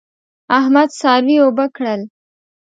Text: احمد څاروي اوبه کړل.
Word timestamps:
احمد 0.57 0.89
څاروي 0.99 1.37
اوبه 1.43 1.65
کړل. 1.75 2.01